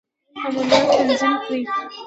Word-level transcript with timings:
عملیات 0.45 0.85
تنظیم 0.97 1.33
کړي. 1.45 1.61